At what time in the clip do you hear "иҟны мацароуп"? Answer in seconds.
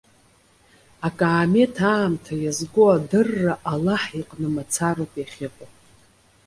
4.21-5.13